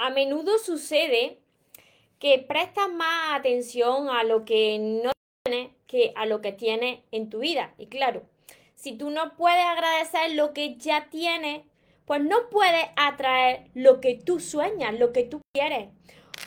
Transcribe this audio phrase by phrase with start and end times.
[0.00, 1.36] a menudo sucede
[2.18, 5.12] que prestas más atención a lo que no
[5.44, 7.74] tienes que a lo que tienes en tu vida.
[7.76, 8.22] Y claro,
[8.76, 11.64] si tú no puedes agradecer lo que ya tienes,
[12.06, 15.90] pues no puedes atraer lo que tú sueñas, lo que tú quieres.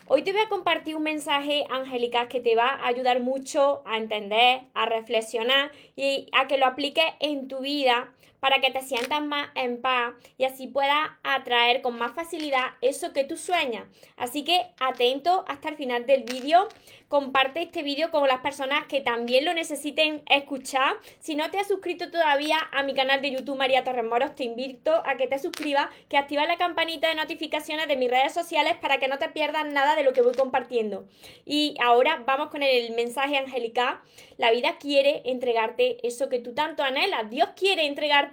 [0.08, 3.98] Hoy te voy a compartir un mensaje, Angélica, que te va a ayudar mucho a
[3.98, 8.12] entender, a reflexionar y a que lo apliques en tu vida
[8.44, 13.13] para que te sientas más en paz y así puedas atraer con más facilidad eso
[13.13, 13.86] que tú sueñas.
[14.17, 16.67] Así que atento hasta el final del vídeo.
[17.08, 20.95] Comparte este vídeo con las personas que también lo necesiten escuchar.
[21.20, 24.44] Si no te has suscrito todavía a mi canal de YouTube María Torres Moros, te
[24.44, 28.75] invito a que te suscribas, que activas la campanita de notificaciones de mis redes sociales
[28.81, 31.05] para que no te pierdas nada de lo que voy compartiendo.
[31.45, 34.02] Y ahora vamos con el mensaje angelical.
[34.38, 37.30] La vida quiere entregarte eso que tú tanto anhelas.
[37.30, 38.33] Dios quiere entregarte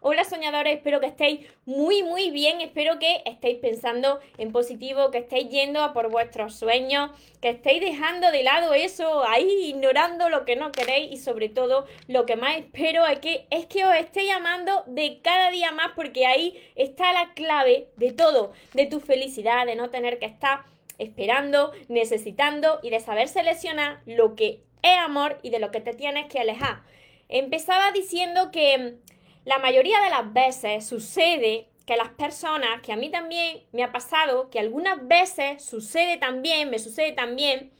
[0.00, 5.18] Hola soñadores, espero que estéis muy muy bien, espero que estéis pensando en positivo, que
[5.18, 10.44] estéis yendo a por vuestros sueños, que estéis dejando de lado eso, ahí ignorando lo
[10.44, 13.94] que no queréis y sobre todo lo que más espero es que, es que os
[13.96, 19.00] estéis amando de cada día más porque ahí está la clave de todo, de tu
[19.00, 20.64] felicidad, de no tener que estar
[20.98, 25.94] esperando, necesitando y de saber seleccionar lo que es amor y de lo que te
[25.94, 26.82] tienes que alejar.
[27.28, 28.96] Empezaba diciendo que
[29.44, 33.92] la mayoría de las veces sucede que las personas, que a mí también me ha
[33.92, 37.72] pasado, que algunas veces sucede también, me sucede también,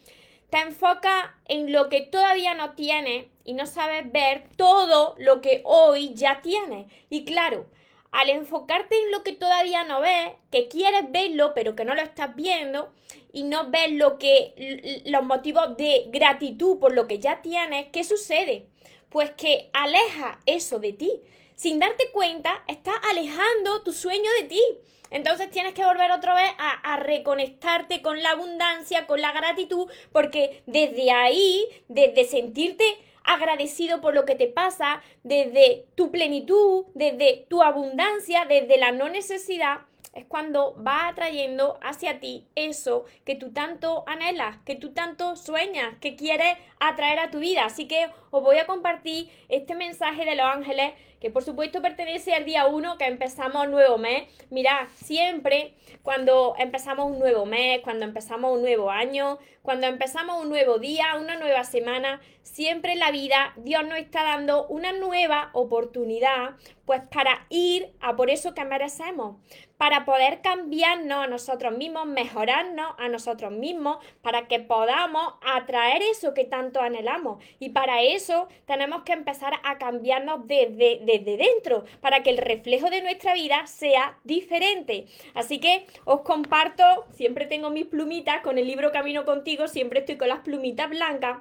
[0.50, 5.62] te enfoca en lo que todavía no tienes y no sabes ver todo lo que
[5.64, 6.86] hoy ya tienes.
[7.08, 7.66] Y claro,
[8.12, 12.02] al enfocarte en lo que todavía no ves, que quieres verlo, pero que no lo
[12.02, 12.92] estás viendo,
[13.32, 18.04] y no ves lo que los motivos de gratitud por lo que ya tienes, ¿qué
[18.04, 18.68] sucede?
[19.14, 21.22] Pues que aleja eso de ti.
[21.54, 24.60] Sin darte cuenta, estás alejando tu sueño de ti.
[25.08, 30.64] Entonces tienes que volver otra vez a, reconectarte con la abundancia, con la gratitud, porque
[30.66, 32.84] desde ahí, desde sentirte
[33.22, 39.08] agradecido por lo que te pasa, desde tu plenitud, desde tu abundancia, desde la no
[39.08, 39.82] necesidad,
[40.14, 45.96] es cuando va atrayendo hacia ti eso que tú tanto anhelas, que tú tanto sueñas,
[46.00, 47.64] que quieres atraer a tu vida.
[47.64, 52.34] Así que os voy a compartir este mensaje de los ángeles que por supuesto pertenece
[52.34, 54.24] al día 1 que empezamos nuevo mes.
[54.50, 60.48] Mirad, siempre cuando empezamos un nuevo mes, cuando empezamos un nuevo año, cuando empezamos un
[60.48, 65.50] nuevo día, una nueva semana, siempre en la vida Dios nos está dando una nueva
[65.54, 69.36] oportunidad pues para ir a por eso que merecemos,
[69.78, 76.34] para poder cambiarnos a nosotros mismos, mejorarnos a nosotros mismos, para que podamos atraer eso
[76.34, 77.42] que tanto anhelamos.
[77.58, 78.23] Y para eso
[78.66, 81.00] tenemos que empezar a cambiarnos desde,
[81.36, 85.06] dentro, para que el reflejo de nuestra vida sea diferente.
[85.34, 90.16] Así que os comparto, siempre tengo mis plumitas con el libro Camino contigo, siempre estoy
[90.16, 91.38] con las plumitas blancas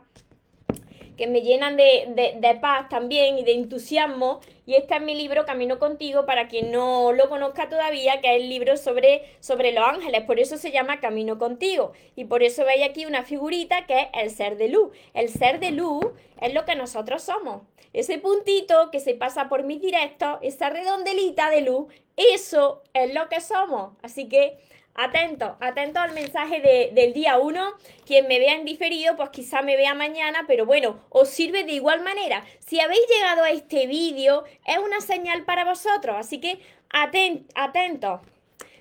[1.18, 4.42] que me llenan de, paz también y de entusiasmo.
[4.66, 8.42] Y este es mi libro Camino contigo, para quien no lo conozca todavía, que es
[8.42, 10.24] el libro sobre, sobre los ángeles.
[10.24, 11.92] Por eso se llama Camino contigo.
[12.16, 14.96] Y por eso veis aquí una figurita que es el ser de luz.
[15.14, 16.06] El ser de luz
[16.42, 17.64] es lo que nosotros somos.
[17.94, 23.30] Ese puntito que se pasa por mis directos, esa redondelita de luz, eso es lo
[23.30, 23.94] que somos.
[24.02, 24.58] Así que
[24.96, 27.74] Atento, atento al mensaje del día 1.
[28.06, 31.72] Quien me vea en diferido, pues quizá me vea mañana, pero bueno, os sirve de
[31.72, 32.46] igual manera.
[32.60, 36.60] Si habéis llegado a este vídeo, es una señal para vosotros, así que
[36.90, 38.22] atent, atento.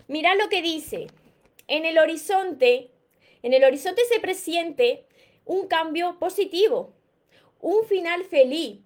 [0.07, 1.07] Mirad lo que dice.
[1.67, 2.91] En el horizonte,
[3.43, 5.07] en el horizonte se presiente
[5.47, 6.93] un cambio positivo,
[7.61, 8.81] un final feliz,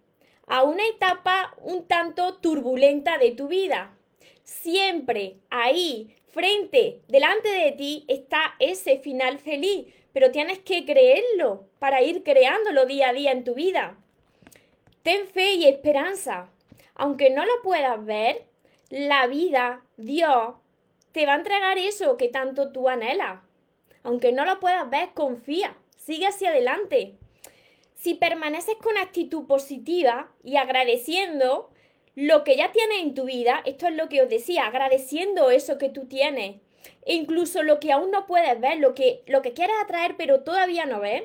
[0.46, 3.96] a una etapa un tanto turbulenta de tu vida.
[4.44, 12.02] Siempre ahí frente, delante de ti está ese final feliz, pero tienes que creerlo para
[12.02, 13.96] ir creándolo día a día en tu vida.
[15.02, 16.50] Ten fe y esperanza.
[16.94, 18.44] Aunque no lo puedas ver,
[18.90, 20.56] la vida, Dios,
[21.12, 23.40] te va a entregar eso que tanto tú anhelas.
[24.02, 27.14] Aunque no lo puedas ver, confía, sigue hacia adelante.
[27.94, 31.70] Si permaneces con actitud positiva y agradeciendo,
[32.16, 35.78] lo que ya tienes en tu vida, esto es lo que os decía, agradeciendo eso
[35.78, 36.56] que tú tienes,
[37.04, 40.40] e incluso lo que aún no puedes ver, lo que, lo que quieres atraer pero
[40.40, 41.24] todavía no ves,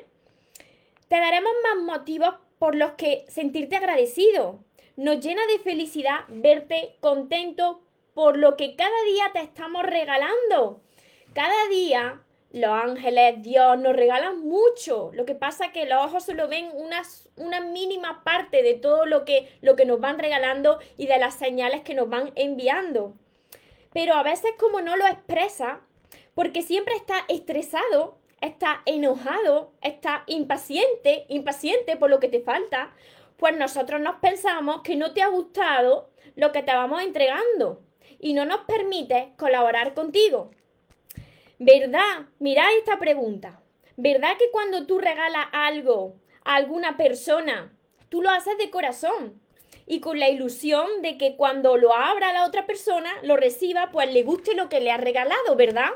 [1.08, 4.60] te daremos más motivos por los que sentirte agradecido.
[4.96, 7.82] Nos llena de felicidad verte contento
[8.14, 10.80] por lo que cada día te estamos regalando.
[11.32, 15.10] Cada día los ángeles, Dios, nos regalan mucho.
[15.14, 19.24] Lo que pasa es que los ojos solo ven una, mínima parte de todo lo
[19.24, 23.14] que, lo que nos van regalando y de las señales que nos van enviando
[23.92, 25.80] pero a veces como no lo expresa,
[26.34, 32.94] porque siempre está estresado, está enojado, está impaciente, impaciente por lo que te falta,
[33.36, 37.82] pues nosotros nos pensamos que no te ha gustado lo que te vamos entregando
[38.18, 40.50] y no nos permite colaborar contigo.
[41.64, 42.26] ¿Verdad?
[42.40, 43.60] Mirad esta pregunta.
[43.96, 47.72] ¿Verdad que cuando tú regalas algo a alguna persona,
[48.08, 49.40] tú lo haces de corazón?
[49.84, 54.12] y con la ilusión de que cuando lo abra la otra persona, lo reciba, pues
[54.12, 55.90] le guste lo que le ha regalado, ¿verdad?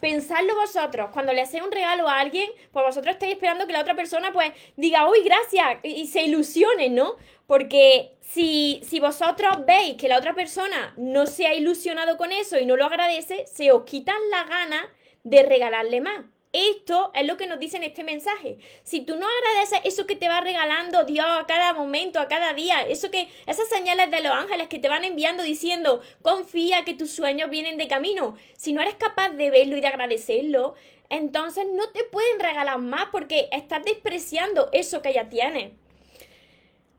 [0.00, 3.80] Pensadlo vosotros, cuando le hacéis un regalo a alguien, pues vosotros estáis esperando que la
[3.80, 7.16] otra persona pues diga, uy, gracias, y se ilusione, ¿no?
[7.46, 12.58] Porque si, si vosotros veis que la otra persona no se ha ilusionado con eso
[12.58, 14.88] y no lo agradece, se os quitan la gana
[15.24, 16.24] de regalarle más.
[16.58, 18.58] Esto es lo que nos dice en este mensaje.
[18.82, 22.52] Si tú no agradeces eso que te va regalando Dios a cada momento, a cada
[22.52, 26.94] día, eso que, esas señales de los ángeles que te van enviando diciendo, confía que
[26.94, 28.36] tus sueños vienen de camino.
[28.56, 30.74] Si no eres capaz de verlo y de agradecerlo,
[31.10, 35.74] entonces no te pueden regalar más porque estás despreciando eso que ya tienes.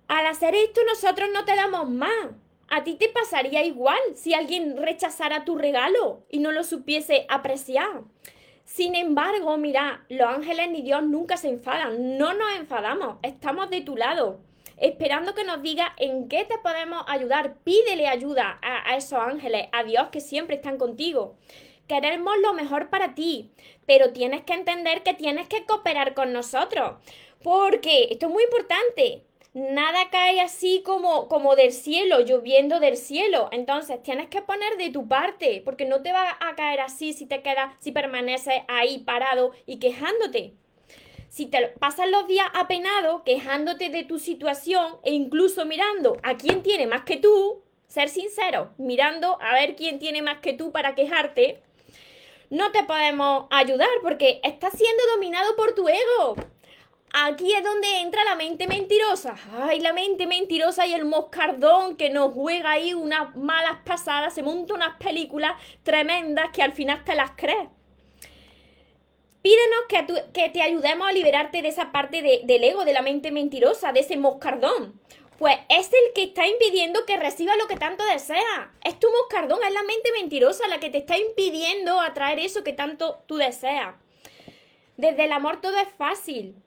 [0.08, 2.28] Al hacer esto nosotros no te damos más.
[2.70, 8.04] A ti te pasaría igual si alguien rechazara tu regalo y no lo supiese apreciar.
[8.70, 13.82] Sin embargo, mira, los ángeles ni Dios nunca se enfadan, no nos enfadamos, estamos de
[13.82, 14.42] tu lado,
[14.78, 17.56] esperando que nos diga en qué te podemos ayudar.
[17.64, 21.36] Pídele ayuda a, a esos ángeles, a Dios que siempre están contigo.
[21.88, 23.50] Queremos lo mejor para ti,
[23.88, 26.98] pero tienes que entender que tienes que cooperar con nosotros,
[27.42, 29.24] porque esto es muy importante
[29.54, 33.50] nada cae así como, como del cielo, lloviendo del cielo.
[33.52, 37.26] Entonces tienes que poner de tu parte, porque no te va a caer así si
[37.26, 40.54] te quedas, si permaneces ahí parado y quejándote.
[41.30, 46.64] Si te pasas los días apenado, quejándote de tu situación e incluso mirando a quién
[46.64, 50.96] tiene más que tú, ser sincero, mirando a ver quién tiene más que tú para
[50.96, 51.62] quejarte,
[52.50, 56.36] no te podemos ayudar porque estás siendo dominado por tu ego.
[57.12, 59.36] Aquí es donde entra la mente mentirosa.
[59.60, 64.44] Ay, la mente mentirosa y el moscardón que nos juega ahí unas malas pasadas, se
[64.44, 65.54] monta unas películas
[65.84, 67.68] tremendas que al final te las crees.
[69.42, 73.92] Pídenos que, te ayudemos a liberarte de esa parte del ego, de la mente mentirosa,
[73.92, 75.00] de ese moscardón.
[75.40, 78.74] Pues es el que está impidiendo que reciba lo que tanto desea.
[78.84, 82.74] Es tu moscardón, es la mente mentirosa la que te está impidiendo atraer eso que
[82.74, 83.96] tanto tú deseas.
[84.98, 86.62] Desde el amor todo es fácil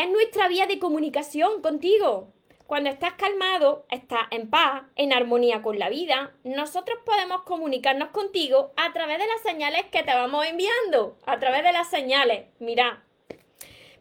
[0.00, 2.32] es nuestra vía de comunicación contigo.
[2.66, 8.72] Cuando estás calmado, estás en paz, en armonía con la vida, nosotros podemos comunicarnos contigo
[8.76, 12.46] a través de las señales que te vamos enviando, a través de las señales.
[12.60, 13.04] Mira,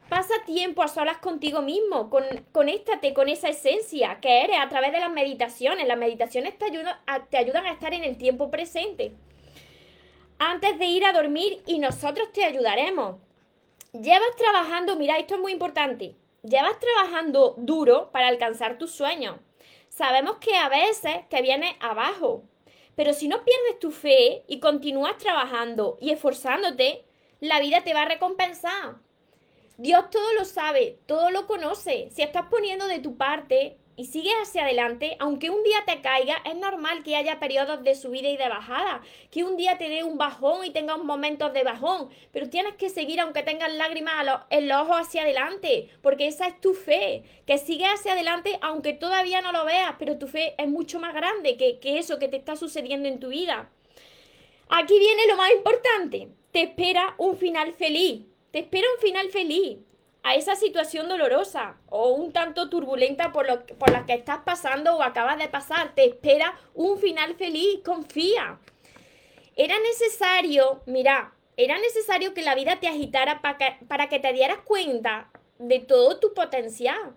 [0.07, 2.23] pasa tiempo a solas contigo mismo, con,
[2.53, 5.85] conéctate con esa esencia que eres a través de las meditaciones.
[5.85, 6.67] Las meditaciones te,
[7.29, 9.11] te ayudan a estar en el tiempo presente.
[10.37, 13.17] Antes de ir a dormir y nosotros te ayudaremos
[13.93, 19.37] llevas trabajando, mira, esto es muy importante, llevas trabajando duro para alcanzar tus sueños.
[19.89, 22.43] Sabemos que a veces te viene abajo,
[22.95, 27.05] pero si no pierdes tu fe y continúas trabajando y esforzándote,
[27.39, 28.97] la vida te va a recompensar.
[29.77, 32.09] Dios todo lo sabe, todo lo conoce.
[32.11, 36.37] Si estás poniendo de tu parte, y sigues hacia adelante, aunque un día te caiga,
[36.45, 40.05] es normal que haya periodos de subida y de bajada, que un día te dé
[40.05, 44.69] un bajón y tengas momentos de bajón, pero tienes que seguir aunque tengas lágrimas en
[44.69, 49.41] los ojos hacia adelante, porque esa es tu fe, que sigues hacia adelante aunque todavía
[49.41, 52.37] no lo veas, pero tu fe es mucho más grande que, que eso que te
[52.37, 53.69] está sucediendo en tu vida.
[54.69, 59.79] Aquí viene lo más importante, te espera un final feliz, te espera un final feliz
[60.23, 64.95] a esa situación dolorosa o un tanto turbulenta por, lo, por la que estás pasando
[64.95, 65.95] o acabas de pasar.
[65.95, 68.59] Te espera un final feliz, confía.
[69.55, 75.29] Era necesario, mira, era necesario que la vida te agitara para que, te dieras cuenta
[75.57, 77.15] de todo tu potencial.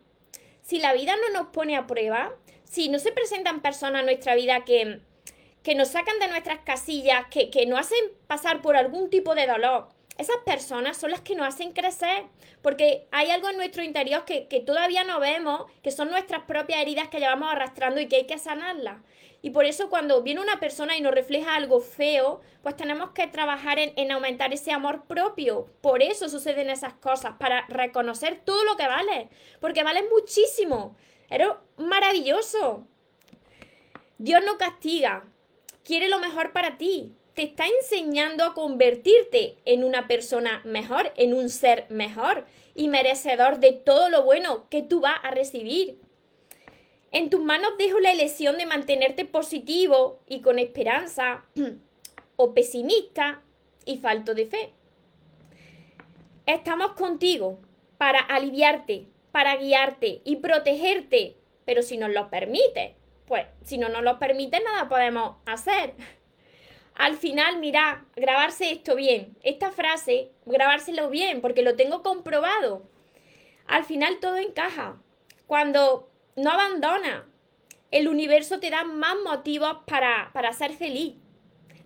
[0.63, 4.35] Si la vida no nos pone a prueba, si no se presentan personas en nuestra
[4.35, 5.01] vida que,
[5.63, 9.47] que nos sacan de nuestras casillas, que, que nos hacen pasar por algún tipo de
[9.47, 12.25] dolor, esas personas son las que nos hacen crecer,
[12.61, 16.81] porque hay algo en nuestro interior que, que, todavía no vemos, que son nuestras propias
[16.83, 19.01] heridas que llevamos arrastrando y que hay que sanarlas.
[19.41, 23.27] Y por eso cuando viene una persona y nos refleja algo feo, pues tenemos que
[23.27, 25.67] trabajar en, en aumentar ese amor propio.
[25.81, 30.95] Por eso suceden esas cosas, para reconocer todo lo que vale, porque vale muchísimo.
[31.29, 32.87] Eres maravilloso.
[34.19, 35.25] Dios no castiga,
[35.83, 41.35] quiere lo mejor para ti te está enseñando a convertirte en una persona mejor, en
[41.35, 45.99] un ser mejor y merecedor de todo lo bueno que tú vas a recibir.
[47.11, 51.45] En tus manos dejo la elección de mantenerte positivo y con esperanza
[52.37, 53.43] o pesimista
[53.85, 54.73] y falto de fe.
[56.47, 57.61] Estamos contigo
[57.99, 62.97] para aliviarte, para guiarte y protegerte, pero si nos lo permite,
[63.27, 65.95] pues si no nos lo permite nada podemos hacer.
[66.95, 72.83] Al final, mira, grabarse esto bien, esta frase, grabárselo bien, porque lo tengo comprobado.
[73.67, 75.01] Al final todo encaja.
[75.47, 77.27] Cuando no abandona,
[77.91, 81.15] el universo te da más motivos para, para ser feliz.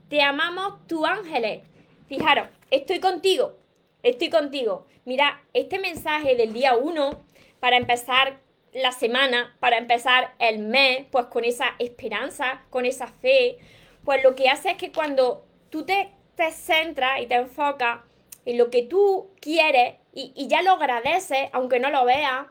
[0.08, 1.62] Te amamos, tu ángeles.
[2.08, 3.56] Fijaros, estoy contigo,
[4.02, 4.86] estoy contigo.
[5.04, 7.24] Mira, este mensaje del día 1,
[7.60, 8.40] para empezar
[8.72, 13.58] la semana, para empezar el mes, pues con esa esperanza, con esa fe,
[14.06, 17.98] pues lo que hace es que cuando tú te, te centras y te enfocas
[18.44, 22.46] en lo que tú quieres y, ya lo agradeces, aunque no lo veas,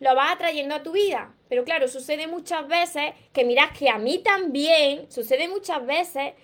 [0.00, 1.32] lo vas atrayendo a tu vida.
[1.48, 6.34] Pero claro, sucede muchas veces que miras que a mí también, sucede muchas veces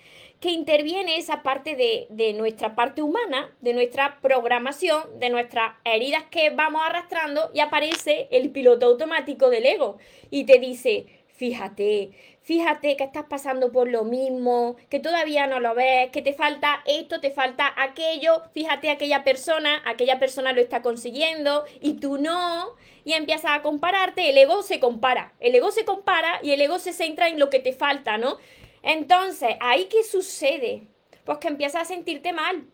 [0.40, 6.24] que interviene esa parte de, de, nuestra parte humana, de nuestra programación, de nuestras heridas
[6.30, 9.98] que vamos arrastrando y aparece el piloto automático del ego
[10.30, 12.10] y te dice, fíjate,
[12.40, 16.82] fíjate que estás pasando por lo mismo, que todavía no lo ves, que te falta
[16.86, 22.76] esto, te falta aquello, fíjate aquella persona, aquella persona lo está consiguiendo y tú no,
[23.04, 26.78] y empiezas a compararte, el ego se compara, el ego se compara y el ego
[26.78, 28.38] se centra en lo que te falta, ¿no?
[28.82, 30.88] Entonces, ¿ahí qué sucede?
[31.26, 32.64] Pues que empiezas a sentirte mal,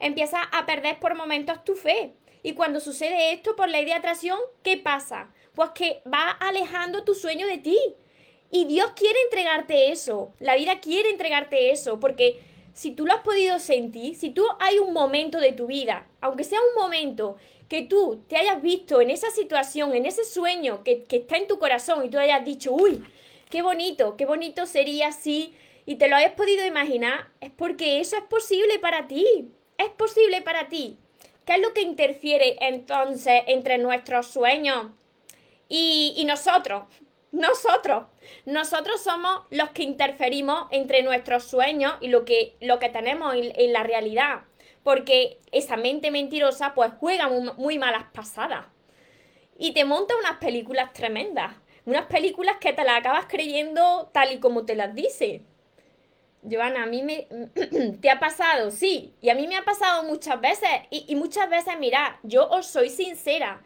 [0.00, 2.14] empiezas a perder por momentos tu fe.
[2.42, 5.30] Y cuando sucede esto por idea de atracción, ¿qué pasa?
[5.54, 7.78] Pues que va alejando tu sueño de ti
[8.56, 12.40] y Dios quiere entregarte eso, la vida quiere entregarte eso, porque
[12.72, 16.42] si tú lo has podido sentir, si tú hay un momento de tu vida, aunque
[16.42, 17.36] sea un momento
[17.68, 21.58] que tú te hayas visto en esa situación, en ese sueño que, está en tu
[21.58, 23.04] corazón y tú hayas dicho, uy,
[23.50, 25.52] qué bonito, qué bonito sería si,
[25.84, 30.40] y te lo hayas podido imaginar, es porque eso es posible para ti, es posible
[30.40, 30.96] para ti.
[31.44, 34.86] ¿Qué es lo que interfiere entonces entre nuestros sueños
[35.68, 36.84] y nosotros?
[37.36, 38.06] Nosotros.
[38.46, 43.72] Nosotros somos los que interferimos entre nuestros sueños y lo que, lo que tenemos en,
[43.72, 44.42] la realidad.
[44.82, 48.66] Porque esa mente mentirosa pues juega muy, malas pasadas.
[49.58, 51.54] Y te monta unas películas tremendas.
[51.84, 55.42] Unas películas que te las acabas creyendo tal y como te las dice.
[56.48, 57.28] Joana, a mí me...
[58.00, 58.70] ¿Te ha pasado?
[58.70, 59.14] Sí.
[59.20, 60.70] Y a mí me ha pasado muchas veces.
[60.90, 63.62] Y, y muchas veces, mira, yo os soy sincera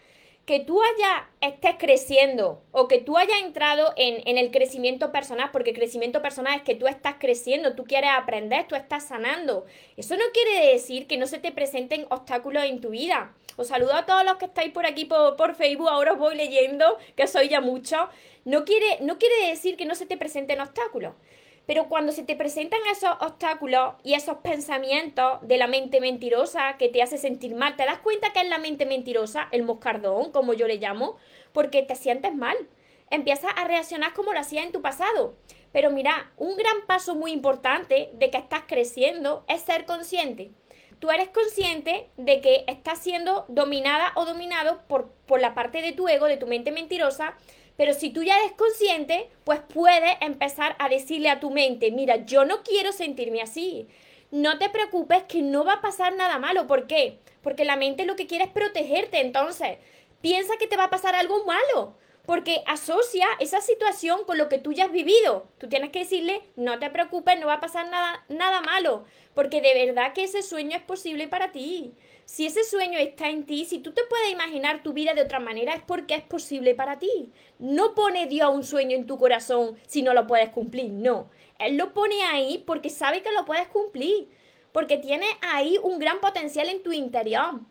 [0.46, 5.50] que tú haya, estés creciendo o que tú hayas entrado en, en, el crecimiento personal,
[5.52, 9.64] porque crecimiento personal es que tú estás creciendo, tú quieres aprender, tú estás sanando.
[9.96, 13.32] Eso no quiere decir que no se te presenten obstáculos en tu vida.
[13.56, 16.34] Os saludo a todos los que estáis por aquí por, por Facebook, ahora os voy
[16.34, 18.08] leyendo, que soy ya mucho.
[18.44, 21.14] No quiere, no quiere decir que no se te presenten obstáculos.
[21.70, 26.88] Pero cuando se te presentan esos obstáculos y esos pensamientos de la mente mentirosa que
[26.88, 30.52] te hace sentir mal, te das cuenta que es la mente mentirosa, el moscardón, como
[30.52, 31.16] yo le llamo,
[31.52, 32.56] porque te sientes mal.
[33.08, 35.36] Empiezas a reaccionar como lo hacías en tu pasado.
[35.70, 40.50] Pero mira, un gran paso muy importante de que estás creciendo es ser consciente.
[40.98, 45.92] Tú eres consciente de que estás siendo dominada o dominado por, por la parte de
[45.92, 47.36] tu ego, de tu mente mentirosa,
[47.80, 52.26] pero si tú ya eres consciente, pues puedes empezar a decirle a tu mente, mira,
[52.26, 53.88] yo no quiero sentirme así.
[54.30, 56.66] No te preocupes que no va a pasar nada malo.
[56.66, 57.20] ¿Por qué?
[57.40, 59.22] Porque la mente lo que quiere es protegerte.
[59.22, 59.78] Entonces,
[60.20, 61.94] piensa que te va a pasar algo malo.
[62.26, 65.46] Porque asocia esa situación con lo que tú ya has vivido.
[65.56, 69.06] Tú tienes que decirle, no te preocupes, no va a pasar nada, nada malo.
[69.32, 71.94] Porque de verdad que ese sueño es posible para ti.
[72.30, 75.40] Si ese sueño está en ti, si tú te puedes imaginar tu vida de otra
[75.40, 77.32] manera, es porque es posible para ti.
[77.58, 81.28] No pone Dios un sueño en tu corazón si no lo puedes cumplir, no.
[81.58, 84.28] Él lo pone ahí porque sabe que lo puedes cumplir,
[84.70, 87.62] porque tiene ahí un gran potencial en tu interior.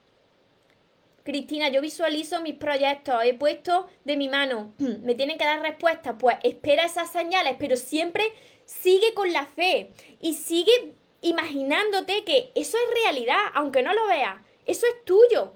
[1.23, 4.73] Cristina, yo visualizo mis proyectos, he puesto de mi mano,
[5.03, 8.25] me tienen que dar respuesta, pues espera esas señales, pero siempre
[8.65, 14.48] sigue con la fe y sigue imaginándote que eso es realidad, aunque no lo veas,
[14.69, 15.53] eso es tuyo.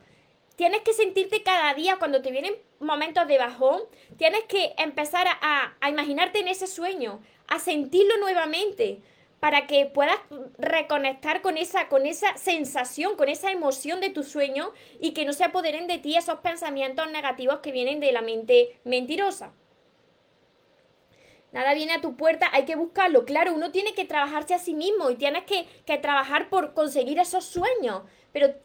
[0.55, 3.81] Tienes que sentirte cada día cuando te vienen momentos de bajón,
[4.17, 9.01] tienes que empezar a, a imaginarte en ese sueño, a sentirlo nuevamente,
[9.43, 10.15] para que puedas
[10.57, 15.33] reconectar con esa, con esa sensación, con esa emoción de tu sueño y que no
[15.33, 19.51] se apoderen de ti esos pensamientos negativos que vienen de la mente mentirosa.
[21.51, 23.25] Nada viene a tu puerta, hay que buscarlo.
[23.25, 27.19] Claro, uno tiene que trabajarse a sí mismo y tienes que, que trabajar por conseguir
[27.19, 28.03] esos sueños.
[28.31, 28.55] Pero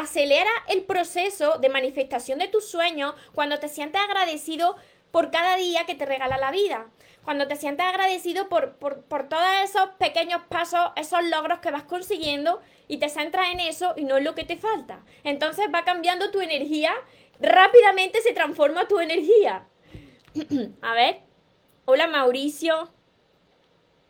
[0.00, 4.76] acelera el proceso de manifestación de tus sueños cuando te sientes agradecido
[5.10, 6.86] por cada día que te regala la vida
[7.26, 12.98] cuando te sientes agradecido por, todos esos pequeños pasos, esos logros que vas consiguiendo y
[12.98, 15.00] te centras en eso y no en lo que te falta.
[15.24, 16.92] Entonces va cambiando tu energía,
[17.40, 19.66] rápidamente se transforma tu energía.
[20.82, 21.22] A ver,
[21.84, 22.92] hola Mauricio,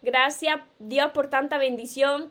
[0.03, 2.31] gracias Dios por tanta bendición.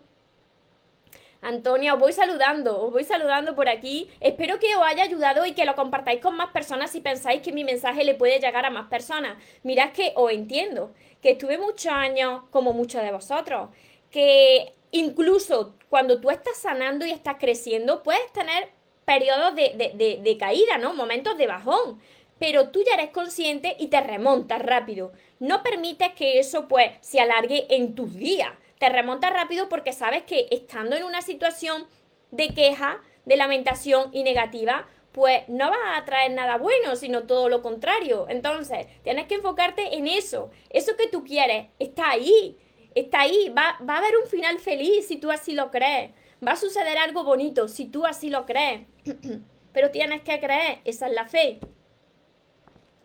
[1.42, 4.10] Antonia, os voy saludando, os voy saludando por aquí.
[4.20, 7.51] Espero que os haya ayudado y que lo compartáis con más personas si pensáis que
[7.51, 9.38] mi mensaje le puede llegar a más personas.
[9.63, 13.70] Mirad que os entiendo, que estuve muchos años, como muchos de vosotros,
[14.10, 18.70] que incluso cuando tú estás sanando y estás creciendo, puedes tener
[19.06, 20.94] periodos de, de caída, ¿no?
[20.94, 22.00] Momentos de bajón
[22.38, 25.13] pero tú ya eres consciente y te remontas rápido.
[25.39, 30.24] No permites que eso pues se alargue en tus días te remontas rápido porque sabes
[30.24, 31.88] que estando en una situación
[32.32, 37.48] de queja, de lamentación y negativa, pues no vas a traer nada bueno, sino todo
[37.48, 38.25] lo contrario.
[38.27, 40.51] Entonces, tienes que enfocarte en eso.
[40.70, 42.58] Eso que tú quieres está ahí,
[42.96, 43.48] está ahí.
[43.58, 46.12] Va, va a haber un final feliz si tú así lo crees.
[46.46, 48.88] Va a suceder algo bonito si tú así lo crees.
[49.74, 51.60] Pero tienes que creer, esa es la fe.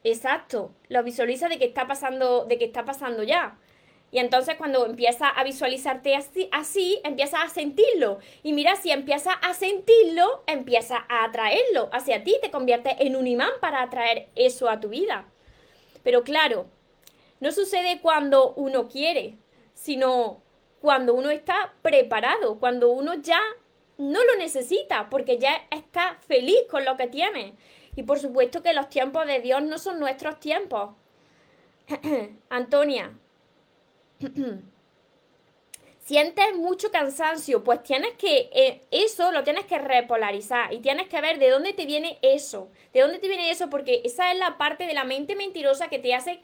[0.03, 3.59] Exacto, lo visualiza de que está pasando, de que está pasando ya.
[4.13, 8.19] Y entonces cuando empiezas a visualizarte así, así, empiezas a sentirlo.
[8.43, 13.27] Y mira, si empiezas a sentirlo, empiezas a atraerlo hacia ti, te conviertes en un
[13.27, 15.27] imán para atraer eso a tu vida.
[16.03, 16.67] Pero claro,
[17.39, 19.39] no sucede cuando uno quiere,
[19.75, 20.43] sino
[20.81, 23.41] cuando uno está preparado, cuando uno ya
[23.99, 27.55] no lo necesita, porque ya está feliz con lo que tiene.
[27.95, 30.91] Y por supuesto que los tiempos de Dios no son nuestros tiempos.
[32.49, 33.13] Antonia,
[36.05, 41.21] sientes mucho cansancio, pues tienes que, eh, eso lo tienes que repolarizar y tienes que
[41.21, 44.59] ver de dónde te viene eso, de dónde te viene eso, porque esa es la
[44.59, 46.41] parte de la mente mentirosa que te hace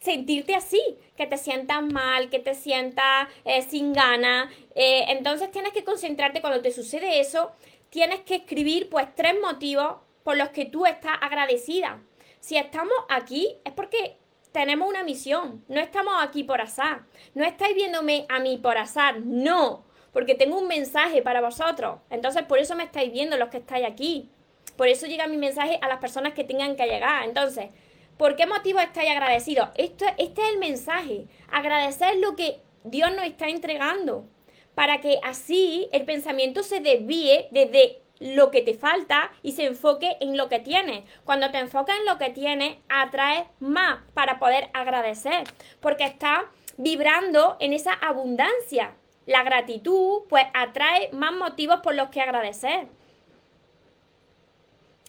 [0.00, 0.80] sentirte así,
[1.16, 4.50] que te sientas mal, que te sientas eh, sin gana.
[4.74, 7.50] Eh, entonces tienes que concentrarte cuando te sucede eso,
[7.90, 12.00] tienes que escribir pues tres motivos por los que tú estás agradecida.
[12.40, 14.17] Si estamos aquí es porque
[14.52, 15.64] tenemos una misión.
[15.68, 17.02] No estamos aquí por azar.
[17.34, 19.20] No estáis viéndome a mí por azar.
[19.20, 19.84] No.
[20.12, 22.00] Porque tengo un mensaje para vosotros.
[22.10, 24.30] Entonces, por eso me estáis viendo los que estáis aquí.
[24.76, 27.24] Por eso llega mi mensaje a las personas que tengan que llegar.
[27.24, 27.70] Entonces,
[28.16, 29.68] ¿por qué motivo estáis agradecidos?
[29.74, 31.26] Esto, este es el mensaje.
[31.50, 34.26] Agradecer lo que Dios nos está entregando.
[34.74, 40.16] Para que así el pensamiento se desvíe desde lo que te falta y se enfoque
[40.20, 41.04] en lo que tienes.
[41.24, 45.44] Cuando te enfocas en lo que tienes, atraes más para poder agradecer,
[45.80, 46.44] porque estás
[46.76, 48.94] vibrando en esa abundancia.
[49.26, 52.86] La gratitud, pues, atrae más motivos por los que agradecer.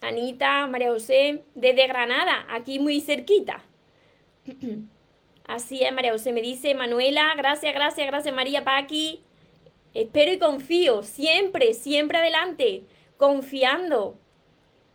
[0.01, 3.63] Anita, María José, desde Granada, aquí muy cerquita.
[5.47, 6.31] Así es, María José.
[6.31, 9.23] Me dice Manuela, gracias, gracias, gracias, María Paqui.
[9.93, 12.83] Espero y confío, siempre, siempre adelante
[13.19, 14.17] confiando.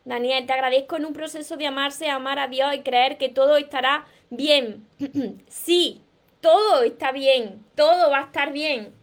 [0.05, 3.57] Daniel, te agradezco en un proceso de amarse, amar a Dios y creer que todo
[3.57, 4.89] estará bien.
[5.49, 6.03] sí,
[6.41, 8.95] todo está bien, todo va a estar bien.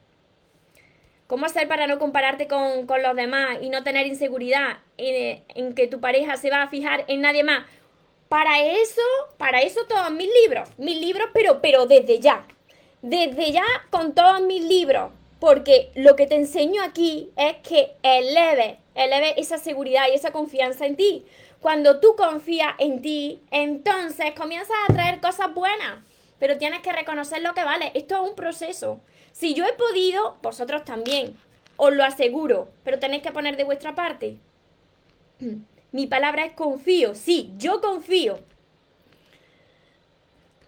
[1.28, 5.88] ¿Cómo hacer para no compararte con, los demás y no tener inseguridad en, en, que
[5.88, 7.66] tu pareja se va a fijar en nadie más?
[8.28, 9.02] Para eso,
[9.38, 12.46] para eso todos mis libros, mis libros, pero, pero desde ya,
[13.02, 18.78] desde ya con todos mis libros, porque lo que te enseño aquí es que eleve,
[18.94, 21.26] eleve esa seguridad y esa confianza en ti.
[21.60, 25.98] Cuando tú confías en ti, entonces comienzas a traer cosas buenas,
[26.38, 27.92] pero tienes que reconocer lo que vale.
[27.96, 29.02] Esto es un proceso.
[29.32, 31.36] Si yo he podido, vosotros también.
[31.76, 34.38] Os lo aseguro, pero tenéis que poner de vuestra parte.
[35.92, 37.16] Mi palabra es confío.
[37.16, 38.42] Sí, yo confío.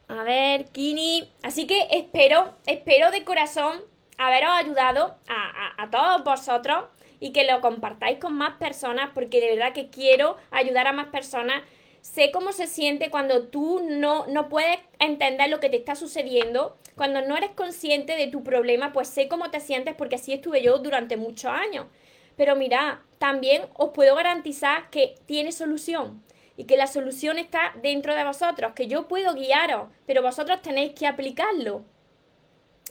[0.07, 1.31] A ver, Kini.
[1.43, 6.86] Así que espero, espero de corazón haberos ayudado a, todos vosotros
[7.19, 11.08] y que lo compartáis con más personas porque de verdad que quiero ayudar a más
[11.08, 11.62] personas.
[12.02, 16.78] sé cómo se siente cuando tú no, no puedes entender lo que te está sucediendo,
[16.95, 20.62] cuando no eres consciente de tu problema, pues sé cómo te sientes porque así estuve
[20.62, 21.88] yo durante muchos años.
[22.36, 26.23] Pero mira, también os puedo garantizar que tiene solución
[26.58, 30.93] y que la solución está dentro de vosotros, que yo puedo guiaros, pero vosotros tenéis
[30.93, 31.84] que aplicarlo.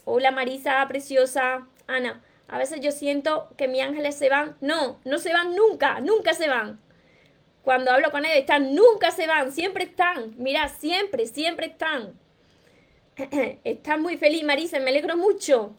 [0.05, 1.65] Hola Marisa, preciosa.
[1.87, 4.57] Ana, a veces yo siento que mis ángeles se van.
[4.59, 6.81] No, no se van nunca, nunca se van.
[7.61, 10.35] Cuando hablo con ellos, están, nunca se van, siempre están.
[10.37, 12.19] Mira, siempre, siempre están.
[13.63, 15.73] están muy feliz, Marisa, me alegro mucho.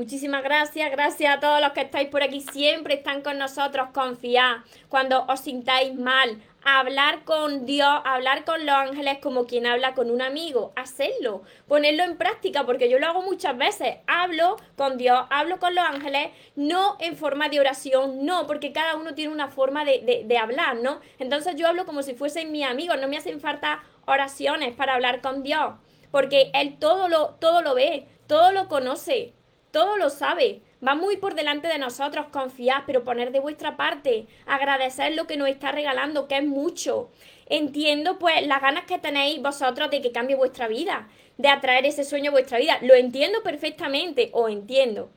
[0.00, 4.60] Muchísimas gracias, gracias a todos los que estáis por aquí, siempre están con nosotros, confiad.
[4.88, 10.10] Cuando os sintáis mal, hablar con Dios, hablar con los ángeles como quien habla con
[10.10, 15.26] un amigo, hacerlo, ponerlo en práctica, porque yo lo hago muchas veces, hablo con Dios,
[15.28, 19.48] hablo con los ángeles, no en forma de oración, no, porque cada uno tiene una
[19.48, 21.00] forma de, de, hablar, ¿no?
[21.18, 25.20] Entonces yo hablo como si fuesen mis amigos, no me hacen falta oraciones para hablar
[25.20, 25.74] con Dios,
[26.10, 29.34] porque Él todo lo, todo lo ve, todo lo conoce,
[29.70, 30.62] todo lo sabe.
[30.86, 35.36] Va muy por delante de nosotros, confiar, pero poner de vuestra parte, agradecer lo que
[35.36, 37.10] nos está regalando, que es mucho.
[37.46, 42.04] Entiendo pues las ganas que tenéis vosotros de que cambie vuestra vida, de atraer ese
[42.04, 42.78] sueño a vuestra vida.
[42.80, 45.10] Lo entiendo perfectamente, o entiendo.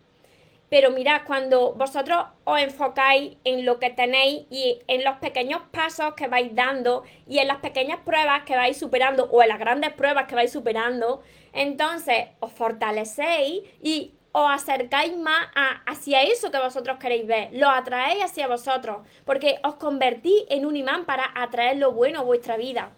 [0.74, 6.16] Pero mirad, cuando vosotros os enfocáis en lo que tenéis y en los pequeños pasos
[6.16, 9.94] que vais dando y en las pequeñas pruebas que vais superando o en las grandes
[9.94, 11.22] pruebas que vais superando,
[11.54, 15.48] entonces os fortalecéis y os acercáis más
[15.86, 20.76] hacia eso que vosotros queréis ver, lo atraéis hacia vosotros, porque os convertís en un
[20.76, 22.92] imán para atraer lo bueno a vuestra vida.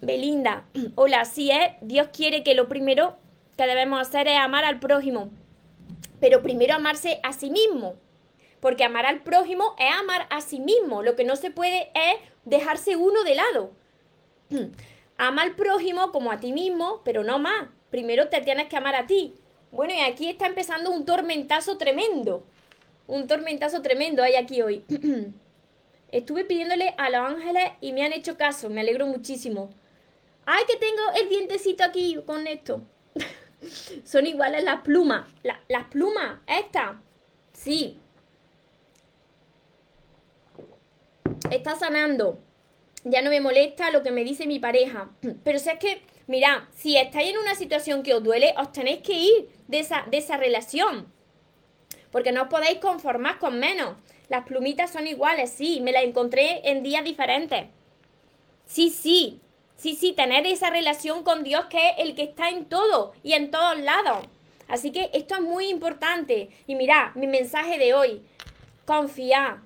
[0.00, 3.16] Belinda, hola, así es, Dios quiere que lo primero
[3.56, 5.30] que debemos hacer es amar al prójimo,
[6.20, 7.96] pero primero amarse a sí mismo,
[8.60, 12.20] porque amar al prójimo es amar a sí mismo, lo que no se puede es
[12.44, 13.72] dejarse uno de lado.
[15.16, 17.68] Ama al prójimo como a ti mismo, pero no más.
[17.90, 19.34] Primero te tienes que amar a ti.
[19.74, 22.46] Bueno, y aquí está empezando un tormentazo tremendo.
[23.08, 24.84] Un tormentazo tremendo hay aquí hoy.
[26.12, 28.70] Estuve pidiéndole a los ángeles y me han hecho caso.
[28.70, 29.70] Me alegro muchísimo.
[30.46, 32.82] ¡Ay, que tengo el dientecito aquí con esto!
[34.04, 35.26] Son iguales las plumas.
[35.42, 37.02] las plumas, esta.
[37.52, 37.98] Sí.
[41.50, 42.38] Está sanando.
[43.02, 45.10] Ya no me molesta lo que me dice mi pareja.
[45.42, 49.00] Pero si es que Mira, si estáis en una situación que os duele, os tenéis
[49.02, 51.12] que ir de esa, de esa relación.
[52.10, 53.96] Porque no os podéis conformar con menos.
[54.28, 57.66] Las plumitas son iguales, sí, me las encontré en días diferentes.
[58.66, 59.40] Sí, sí,
[59.76, 63.34] sí, sí, tener esa relación con Dios que es el que está en todo y
[63.34, 64.26] en todos lados.
[64.68, 66.48] Así que esto es muy importante.
[66.66, 68.22] Y mira, mi mensaje de hoy,
[68.86, 69.58] confiad,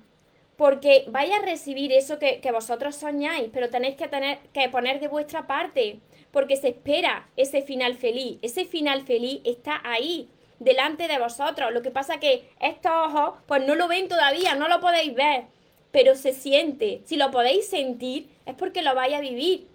[0.57, 4.99] porque vais a recibir eso que, que, vosotros soñáis, pero tenéis que, tener, que poner
[4.99, 5.99] de vuestra parte
[6.31, 8.37] porque se espera ese final feliz.
[8.41, 11.71] Ese final feliz está ahí, delante de vosotros.
[11.71, 15.45] Lo que pasa que estos ojos, pues no lo ven todavía, no lo podéis ver,
[15.91, 17.01] pero se siente.
[17.05, 19.67] Si lo podéis sentir, es porque lo vais a vivir.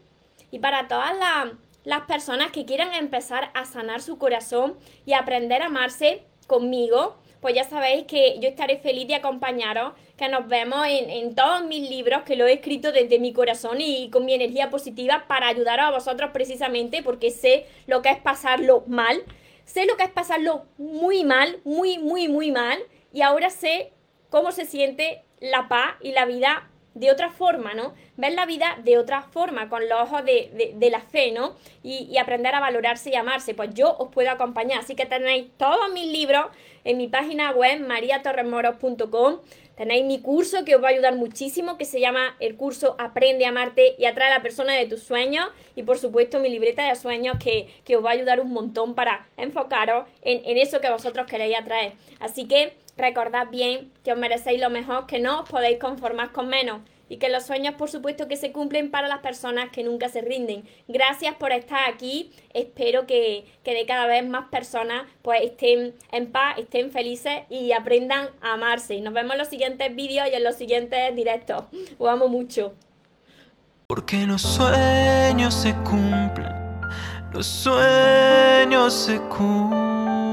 [0.51, 1.53] Y para todas las,
[1.85, 7.55] las personas que quieran empezar a sanar su corazón y aprender a amarse conmigo, pues
[7.55, 12.23] ya sabéis que yo estaré feliz de acompañaros, que nos vemos en, todos mis libros,
[12.23, 15.91] que lo he escrito desde mi corazón y con mi energía positiva para ayudaros a
[15.91, 19.23] vosotros precisamente, porque sé lo que es pasarlo mal,
[19.67, 22.79] sé lo que es pasarlo muy mal, muy, muy, muy mal,
[23.13, 23.93] y ahora sé
[24.31, 27.93] cómo se siente la paz y la vida de otra forma, ¿no?
[28.17, 31.57] Ver la vida de otra forma, con los ojos de, la fe, ¿no?
[31.83, 33.53] Y, y, aprender a valorarse y amarse.
[33.53, 34.79] Pues yo os puedo acompañar.
[34.79, 36.47] Así que tenéis todos mis libros
[36.85, 39.39] en mi página web mariatorremoros.com.
[39.77, 43.45] Tenéis mi curso que os va a ayudar muchísimo, que se llama el curso Aprende
[43.45, 45.49] a amarte y atrae a la persona de tus sueños.
[45.75, 49.27] Y por supuesto mi libreta de sueños que, os va a ayudar un montón para
[49.37, 51.95] enfocaros en, en eso que vosotros queréis atraer.
[52.21, 56.49] Así que recordad bien que os merecéis lo mejor, que no os podéis conformar con
[56.49, 60.09] menos y que los sueños por supuesto que se cumplen para las personas que nunca
[60.09, 60.65] se rinden.
[60.89, 66.59] Gracias por estar aquí, espero que, de cada vez más personas pues estén en paz,
[66.59, 69.01] estén felices y aprendan a amarse.
[69.01, 71.65] Nos vemos en los siguientes vídeos y en los siguientes directos.
[71.99, 72.75] Os amo mucho.
[73.87, 76.81] Porque los sueños se cumplen,
[77.33, 80.25] los sueños se cumplen.